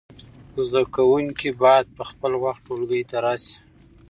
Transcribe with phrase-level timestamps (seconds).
[0.67, 3.55] زده کوونکي باید په خپل وخت ټولګي ته راسی.